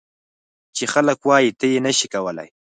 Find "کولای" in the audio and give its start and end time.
2.13-2.49